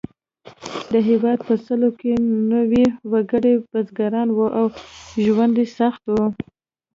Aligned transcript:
د 0.91 0.93
هېواد 1.09 1.39
په 1.47 1.53
سلو 1.65 1.89
کې 1.99 2.13
نوي 2.53 2.85
وګړي 3.11 3.53
بزګران 3.71 4.27
وو 4.31 4.47
او 4.59 4.65
ژوند 5.25 5.55
یې 5.61 5.65
سخت 5.77 6.03
و. 6.13 6.15